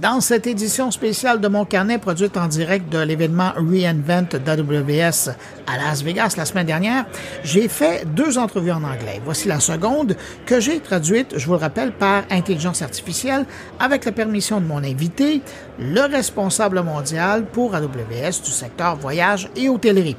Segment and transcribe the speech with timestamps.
[0.00, 5.28] Dans cette édition spéciale de mon carnet produite en direct de l'événement Reinvent d'AWS
[5.66, 7.04] à Las Vegas la semaine dernière,
[7.44, 9.20] j'ai fait deux entrevues en anglais.
[9.22, 10.16] Voici la seconde
[10.46, 13.44] que j'ai traduite, je vous le rappelle, par intelligence artificielle
[13.78, 15.42] avec la permission de mon invité,
[15.78, 20.16] le responsable mondial pour AWS du secteur voyage et hôtellerie.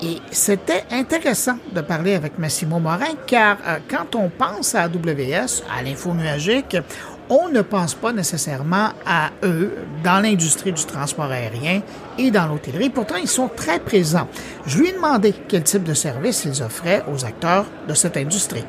[0.00, 5.62] Et c'était intéressant de parler avec Massimo Morin car euh, quand on pense à AWS,
[5.76, 6.76] à l'info nuagique,
[7.28, 9.72] on ne pense pas nécessairement à eux
[10.02, 11.82] dans l'industrie du transport aérien
[12.18, 12.90] et dans l'hôtellerie.
[12.90, 14.28] Pourtant, ils sont très présents.
[14.66, 18.64] Je lui ai demandé quel type de service ils offraient aux acteurs de cette industrie.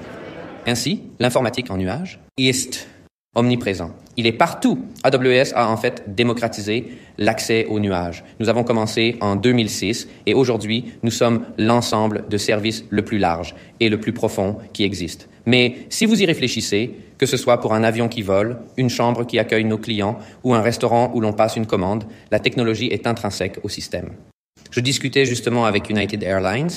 [0.68, 2.88] Ainsi, l'informatique en nuage est
[3.36, 3.92] omniprésent.
[4.18, 4.80] Il est partout.
[5.04, 6.88] AWS a en fait démocratisé
[7.18, 8.24] l'accès au nuage.
[8.40, 13.56] Nous avons commencé en 2006 et aujourd'hui, nous sommes l'ensemble de services le plus large
[13.80, 15.30] et le plus profond qui existe.
[15.46, 19.26] Mais si vous y réfléchissez, que ce soit pour un avion qui vole, une chambre
[19.26, 23.08] qui accueille nos clients ou un restaurant où l'on passe une commande, la technologie est
[23.08, 24.10] intrinsèque au système.
[24.72, 26.72] Je discutais justement avec United Airlines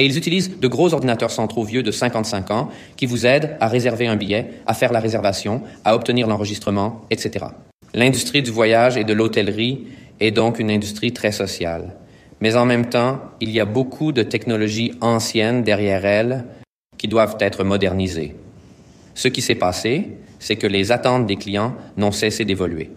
[0.00, 3.68] et ils utilisent de gros ordinateurs centraux vieux de 55 ans qui vous aident à
[3.68, 7.44] réserver un billet, à faire la réservation, à obtenir l'enregistrement, etc.
[7.92, 11.96] L'industrie du voyage et de l'hôtellerie est donc une industrie très sociale.
[12.40, 16.46] Mais en même temps, il y a beaucoup de technologies anciennes derrière elle
[16.96, 18.34] qui doivent être modernisées.
[19.14, 22.88] Ce qui s'est passé, c'est que les attentes des clients n'ont cessé d'évoluer.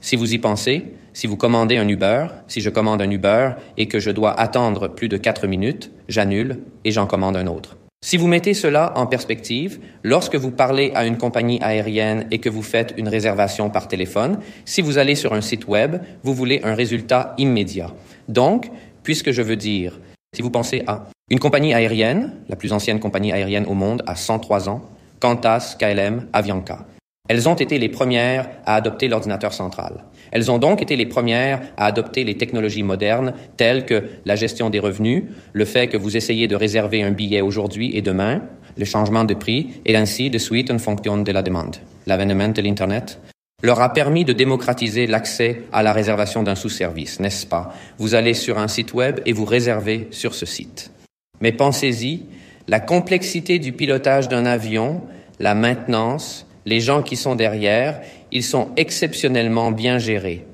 [0.00, 3.88] Si vous y pensez, si vous commandez un Uber, si je commande un Uber et
[3.88, 7.76] que je dois attendre plus de quatre minutes, j'annule et j'en commande un autre.
[8.00, 12.48] Si vous mettez cela en perspective, lorsque vous parlez à une compagnie aérienne et que
[12.48, 16.60] vous faites une réservation par téléphone, si vous allez sur un site web, vous voulez
[16.62, 17.92] un résultat immédiat.
[18.28, 18.70] Donc,
[19.02, 19.98] puisque je veux dire,
[20.32, 24.14] si vous pensez à une compagnie aérienne, la plus ancienne compagnie aérienne au monde, a
[24.14, 24.82] 103 ans,
[25.18, 26.86] Qantas, KLM, Avianca.
[27.28, 30.04] Elles ont été les premières à adopter l'ordinateur central.
[30.32, 34.70] Elles ont donc été les premières à adopter les technologies modernes telles que la gestion
[34.70, 38.42] des revenus, le fait que vous essayez de réserver un billet aujourd'hui et demain,
[38.78, 41.76] le changement de prix et ainsi de suite en fonction de la demande.
[42.06, 43.20] L'avènement de l'Internet
[43.62, 47.74] leur a permis de démocratiser l'accès à la réservation d'un sous-service, n'est-ce pas?
[47.98, 50.92] Vous allez sur un site web et vous réservez sur ce site.
[51.40, 52.26] Mais pensez-y,
[52.68, 55.02] la complexité du pilotage d'un avion,
[55.40, 60.44] la maintenance, les gens qui sont derrière, ils sont exceptionnellement bien gérés.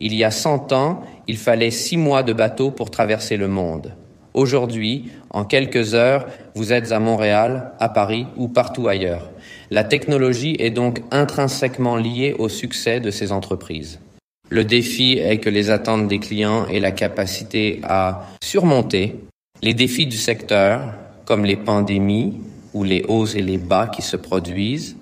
[0.00, 3.94] Il y a 100 ans, il fallait six mois de bateau pour traverser le monde.
[4.34, 6.26] Aujourd'hui, en quelques heures,
[6.56, 9.30] vous êtes à Montréal, à Paris ou partout ailleurs.
[9.70, 14.00] La technologie est donc intrinsèquement liée au succès de ces entreprises.
[14.48, 19.20] Le défi est que les attentes des clients et la capacité à surmonter
[19.62, 20.94] les défis du secteur
[21.26, 22.34] comme les pandémies
[22.74, 24.96] ou les hauts et les bas qui se produisent,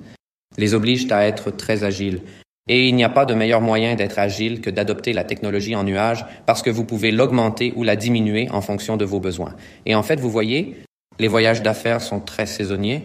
[0.59, 2.21] les obligent à être très agiles.
[2.69, 5.85] Et il n'y a pas de meilleur moyen d'être agile que d'adopter la technologie en
[5.85, 9.55] nuage parce que vous pouvez l'augmenter ou la diminuer en fonction de vos besoins.
[9.87, 10.77] Et en fait, vous voyez,
[11.19, 13.05] les voyages d'affaires sont très saisonniers.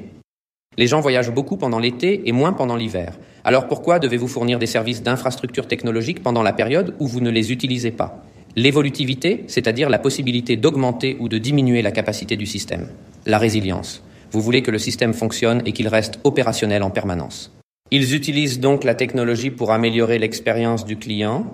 [0.78, 3.18] Les gens voyagent beaucoup pendant l'été et moins pendant l'hiver.
[3.46, 7.52] Alors pourquoi devez-vous fournir des services d'infrastructure technologique pendant la période où vous ne les
[7.52, 8.24] utilisez pas?
[8.56, 12.88] L'évolutivité, c'est-à-dire la possibilité d'augmenter ou de diminuer la capacité du système.
[13.26, 14.04] La résilience.
[14.34, 17.52] Vous voulez que le système fonctionne et qu'il reste opérationnel en permanence.
[17.92, 21.46] Ils utilisent donc la technologie pour améliorer l'expérience du client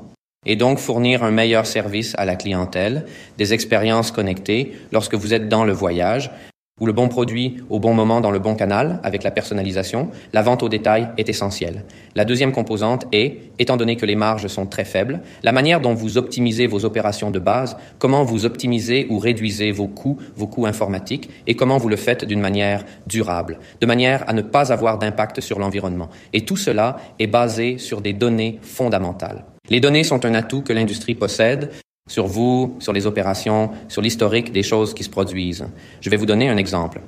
[0.45, 3.05] et donc fournir un meilleur service à la clientèle,
[3.37, 6.31] des expériences connectées lorsque vous êtes dans le voyage,
[6.79, 10.41] ou le bon produit au bon moment dans le bon canal avec la personnalisation, la
[10.41, 11.83] vente au détail est essentielle.
[12.15, 15.93] La deuxième composante est, étant donné que les marges sont très faibles, la manière dont
[15.93, 20.65] vous optimisez vos opérations de base, comment vous optimisez ou réduisez vos coûts, vos coûts
[20.65, 24.97] informatiques, et comment vous le faites d'une manière durable, de manière à ne pas avoir
[24.97, 26.09] d'impact sur l'environnement.
[26.33, 29.45] Et tout cela est basé sur des données fondamentales.
[29.69, 31.69] Les données sont un atout que l'industrie possède
[32.09, 35.65] sur vous, sur les opérations, sur l'historique des choses qui se produisent.
[36.01, 36.99] Je vais vous donner un exemple.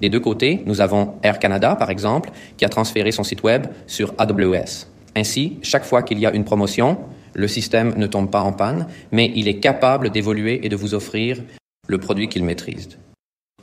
[0.00, 3.66] Des deux côtés, nous avons Air Canada, par exemple, qui a transféré son site Web
[3.86, 4.86] sur AWS.
[5.16, 6.98] Ainsi, chaque fois qu'il y a une promotion,
[7.34, 10.94] le système ne tombe pas en panne, mais il est capable d'évoluer et de vous
[10.94, 11.42] offrir
[11.88, 12.98] le produit qu'il maîtrise.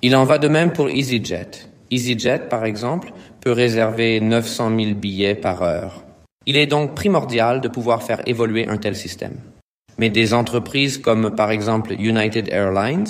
[0.01, 1.51] Il en va de même pour EasyJet.
[1.91, 3.11] EasyJet, par exemple,
[3.41, 6.03] peut réserver 900 000 billets par heure.
[6.45, 9.35] Il est donc primordial de pouvoir faire évoluer un tel système
[9.99, 13.07] mais des entreprises comme par exemple United Airlines,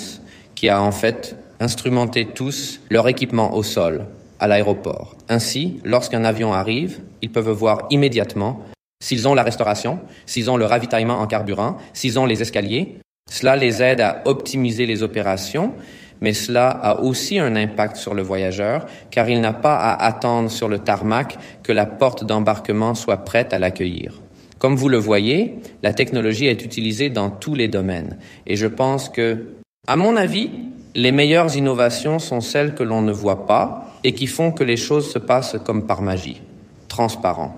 [0.54, 4.06] qui a en fait instrumenté tous leur équipement au sol,
[4.40, 5.14] à l'aéroport.
[5.28, 8.64] Ainsi, lorsqu'un avion arrive, ils peuvent voir immédiatement
[9.02, 12.98] s'ils ont la restauration, s'ils ont le ravitaillement en carburant, s'ils ont les escaliers.
[13.30, 15.72] Cela les aide à optimiser les opérations,
[16.20, 20.50] mais cela a aussi un impact sur le voyageur, car il n'a pas à attendre
[20.50, 24.20] sur le tarmac que la porte d'embarquement soit prête à l'accueillir.
[24.60, 28.18] Comme vous le voyez, la technologie est utilisée dans tous les domaines.
[28.46, 29.46] Et je pense que,
[29.86, 30.50] à mon avis,
[30.94, 34.76] les meilleures innovations sont celles que l'on ne voit pas et qui font que les
[34.76, 36.42] choses se passent comme par magie,
[36.88, 37.56] transparent.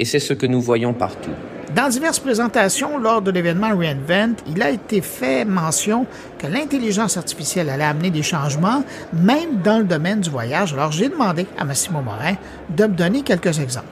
[0.00, 1.30] Et c'est ce que nous voyons partout.
[1.76, 6.04] Dans diverses présentations lors de l'événement Reinvent, il a été fait mention
[6.36, 8.82] que l'intelligence artificielle allait amener des changements,
[9.12, 10.72] même dans le domaine du voyage.
[10.72, 12.34] Alors j'ai demandé à Massimo Morin
[12.76, 13.86] de me donner quelques exemples.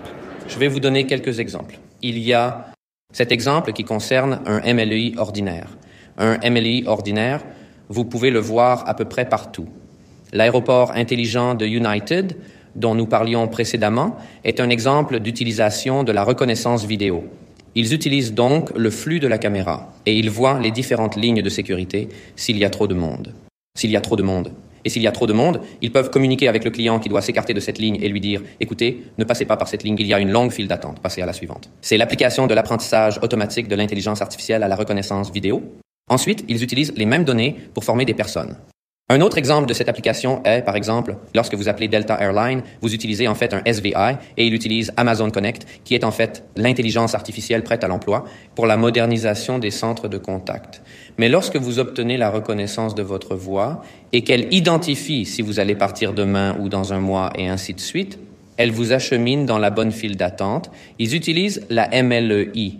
[0.48, 1.78] Je vais vous donner quelques exemples.
[2.00, 2.72] Il y a
[3.12, 5.76] cet exemple qui concerne un MLI ordinaire.
[6.16, 7.42] Un MLI ordinaire,
[7.88, 9.66] vous pouvez le voir à peu près partout.
[10.32, 12.36] L'aéroport intelligent de United,
[12.76, 17.24] dont nous parlions précédemment, est un exemple d'utilisation de la reconnaissance vidéo.
[17.74, 21.48] Ils utilisent donc le flux de la caméra et ils voient les différentes lignes de
[21.48, 23.34] sécurité s'il y a trop de monde.
[23.76, 24.52] S'il y a trop de monde.
[24.84, 27.22] Et s'il y a trop de monde, ils peuvent communiquer avec le client qui doit
[27.22, 30.06] s'écarter de cette ligne et lui dire écoutez, ne passez pas par cette ligne, il
[30.06, 31.70] y a une longue file d'attente, passez à la suivante.
[31.80, 35.62] C'est l'application de l'apprentissage automatique de l'intelligence artificielle à la reconnaissance vidéo.
[36.08, 38.56] Ensuite, ils utilisent les mêmes données pour former des personnes.
[39.10, 42.92] Un autre exemple de cette application est, par exemple, lorsque vous appelez Delta Airlines, vous
[42.92, 47.14] utilisez en fait un SVI et il utilise Amazon Connect, qui est en fait l'intelligence
[47.14, 50.82] artificielle prête à l'emploi pour la modernisation des centres de contact.
[51.16, 53.82] Mais lorsque vous obtenez la reconnaissance de votre voix
[54.12, 57.80] et qu'elle identifie si vous allez partir demain ou dans un mois et ainsi de
[57.80, 58.18] suite,
[58.58, 60.70] elle vous achemine dans la bonne file d'attente.
[60.98, 62.74] Ils utilisent la MLEI.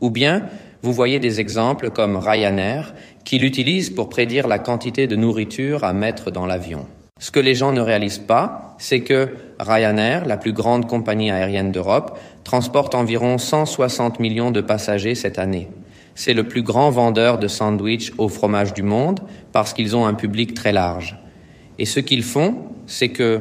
[0.00, 0.44] Ou bien,
[0.84, 2.94] vous voyez des exemples comme Ryanair
[3.24, 6.86] qui l'utilise pour prédire la quantité de nourriture à mettre dans l'avion.
[7.18, 11.72] Ce que les gens ne réalisent pas, c'est que Ryanair, la plus grande compagnie aérienne
[11.72, 15.68] d'Europe, transporte environ 160 millions de passagers cette année.
[16.14, 19.20] C'est le plus grand vendeur de sandwichs au fromage du monde
[19.52, 21.18] parce qu'ils ont un public très large.
[21.78, 22.56] Et ce qu'ils font,
[22.86, 23.40] c'est que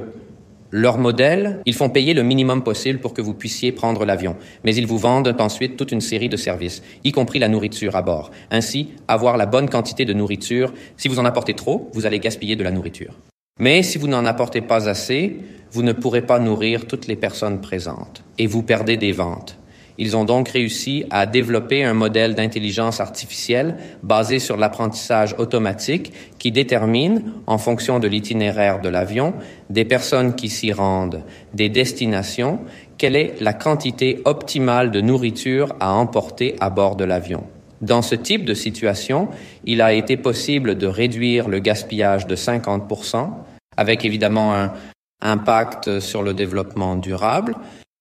[0.75, 4.73] leur modèle, ils font payer le minimum possible pour que vous puissiez prendre l'avion, mais
[4.73, 8.31] ils vous vendent ensuite toute une série de services, y compris la nourriture à bord.
[8.49, 12.55] Ainsi, avoir la bonne quantité de nourriture, si vous en apportez trop, vous allez gaspiller
[12.55, 13.13] de la nourriture.
[13.59, 15.37] Mais si vous n'en apportez pas assez,
[15.71, 19.59] vous ne pourrez pas nourrir toutes les personnes présentes et vous perdez des ventes.
[19.97, 26.51] Ils ont donc réussi à développer un modèle d'intelligence artificielle basé sur l'apprentissage automatique qui
[26.51, 29.33] détermine, en fonction de l'itinéraire de l'avion,
[29.69, 31.21] des personnes qui s'y rendent,
[31.53, 32.59] des destinations,
[32.97, 37.43] quelle est la quantité optimale de nourriture à emporter à bord de l'avion.
[37.81, 39.27] Dans ce type de situation,
[39.65, 43.29] il a été possible de réduire le gaspillage de 50%,
[43.75, 44.73] avec évidemment un
[45.21, 47.55] impact sur le développement durable,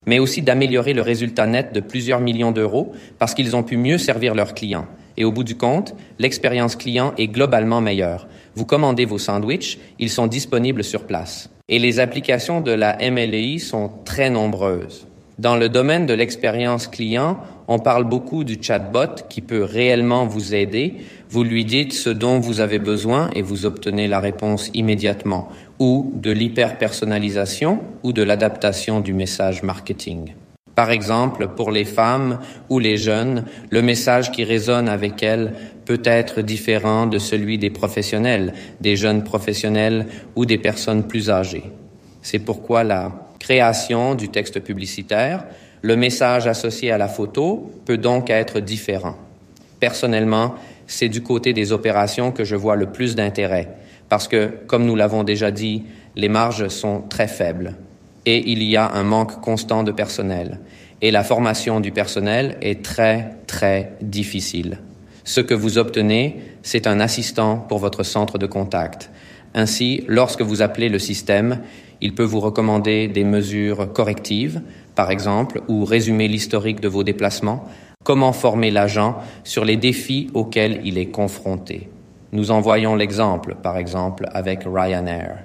[0.07, 3.99] mais aussi d'améliorer le résultat net de plusieurs millions d'euros parce qu'ils ont pu mieux
[3.99, 4.87] servir leurs clients.
[5.17, 8.27] Et au bout du compte, l'expérience client est globalement meilleure.
[8.55, 11.51] Vous commandez vos sandwichs, ils sont disponibles sur place.
[11.69, 15.07] Et les applications de la MLI sont très nombreuses.
[15.39, 20.55] Dans le domaine de l'expérience client, on parle beaucoup du chatbot qui peut réellement vous
[20.55, 20.97] aider.
[21.31, 25.49] Vous lui dites ce dont vous avez besoin et vous obtenez la réponse immédiatement
[25.83, 30.33] ou de l'hyper-personnalisation ou de l'adaptation du message marketing.
[30.77, 32.39] Par exemple, pour les femmes
[32.71, 37.71] ou les jeunes, le message qui résonne avec elles peut être différent de celui des
[37.71, 40.07] professionnels, des jeunes professionnels
[40.37, 41.65] ou des personnes plus âgées.
[42.23, 45.45] C'est pourquoi la création du texte publicitaire,
[45.81, 49.17] le message associé à la photo peut donc être différent.
[49.81, 50.55] Personnellement,
[50.87, 53.69] c'est du côté des opérations que je vois le plus d'intérêt
[54.13, 55.85] parce que, comme nous l'avons déjà dit,
[56.17, 57.77] les marges sont très faibles
[58.27, 60.61] et il y a un manque constant de personnel.
[61.01, 64.81] Et la formation du personnel est très, très difficile.
[65.25, 69.11] Ce que vous obtenez, c'est un assistant pour votre centre de contact.
[69.55, 71.61] Ainsi, lorsque vous appelez le système,
[72.03, 74.61] il peut vous recommander des mesures correctives,
[74.95, 77.65] par exemple, ou résumer l'historique de vos déplacements,
[78.05, 81.89] comment former l'agent sur les défis auxquels il est confronté.
[82.33, 85.45] Nous en voyons l'exemple, par exemple, avec Ryanair.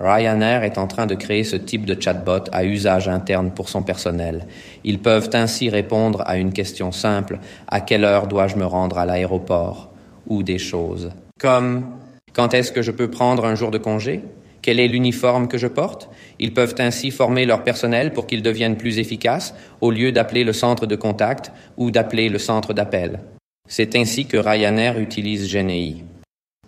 [0.00, 3.82] Ryanair est en train de créer ce type de chatbot à usage interne pour son
[3.82, 4.46] personnel.
[4.82, 7.38] Ils peuvent ainsi répondre à une question simple
[7.68, 9.90] à quelle heure dois-je me rendre à l'aéroport?
[10.26, 11.84] Ou des choses comme
[12.32, 14.22] quand est-ce que je peux prendre un jour de congé?
[14.62, 16.08] Quel est l'uniforme que je porte?
[16.38, 20.54] Ils peuvent ainsi former leur personnel pour qu'ils deviennent plus efficaces au lieu d'appeler le
[20.54, 23.20] centre de contact ou d'appeler le centre d'appel.
[23.68, 26.04] C'est ainsi que Ryanair utilise GNI.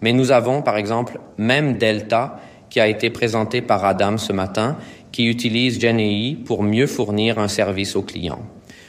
[0.00, 4.76] Mais nous avons, par exemple, même Delta, qui a été présenté par Adam ce matin,
[5.12, 8.42] qui utilise GenAI pour mieux fournir un service aux clients.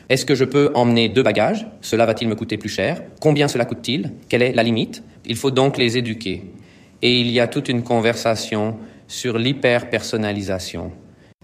[0.09, 1.67] Est-ce que je peux emmener deux bagages?
[1.81, 3.01] Cela va-t-il me coûter plus cher?
[3.19, 4.13] Combien cela coûte-t-il?
[4.29, 5.03] Quelle est la limite?
[5.25, 6.45] Il faut donc les éduquer.
[7.01, 10.91] Et il y a toute une conversation sur l'hyper-personnalisation.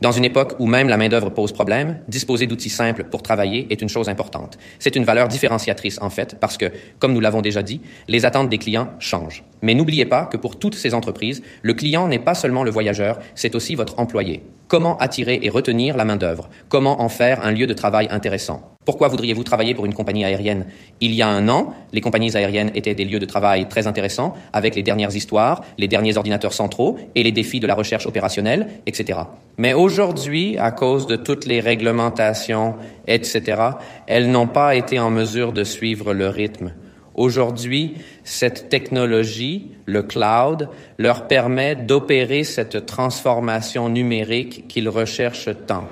[0.03, 3.81] Dans une époque où même la main-d'œuvre pose problème, disposer d'outils simples pour travailler est
[3.81, 4.57] une chose importante.
[4.77, 6.65] C'est une valeur différenciatrice, en fait, parce que,
[7.00, 7.79] comme nous l'avons déjà dit,
[8.10, 9.45] les attentes des clients changent.
[9.62, 13.17] Mais n'oubliez pas que pour toutes ces entreprises, le client n'est pas seulement le voyageur,
[13.33, 14.43] c'est aussi votre employé.
[14.67, 16.50] Comment attirer et retenir la main-d'œuvre?
[16.70, 18.74] Comment en faire un lieu de travail intéressant?
[18.86, 20.65] Pourquoi voudriez-vous travailler pour une compagnie aérienne?
[21.00, 24.34] Il y a un an, les compagnies aériennes étaient des lieux de travail très intéressants,
[24.51, 28.67] avec les dernières histoires, les derniers ordinateurs centraux et les défis de la recherche opérationnelle,
[28.86, 29.20] etc.
[29.58, 32.75] Mais aujourd'hui, à cause de toutes les réglementations,
[33.08, 33.62] etc.,
[34.08, 36.74] elles n'ont pas été en mesure de suivre le rythme.
[37.15, 45.88] Aujourd'hui, cette technologie, le cloud, leur permet d'opérer cette transformation numérique qu'ils recherchent tant.